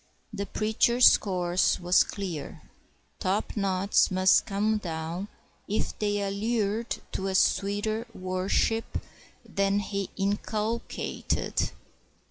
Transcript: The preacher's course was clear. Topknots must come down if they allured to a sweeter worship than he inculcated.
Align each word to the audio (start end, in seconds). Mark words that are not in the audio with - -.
The 0.33 0.47
preacher's 0.47 1.15
course 1.15 1.79
was 1.79 2.03
clear. 2.03 2.63
Topknots 3.19 4.09
must 4.09 4.47
come 4.47 4.79
down 4.79 5.27
if 5.67 5.95
they 5.99 6.23
allured 6.23 6.97
to 7.11 7.27
a 7.27 7.35
sweeter 7.35 8.07
worship 8.11 8.97
than 9.47 9.77
he 9.77 10.09
inculcated. 10.17 11.69